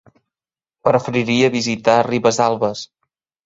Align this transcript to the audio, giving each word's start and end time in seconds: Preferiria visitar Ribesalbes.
Preferiria 0.87 1.53
visitar 1.59 2.01
Ribesalbes. 2.11 2.87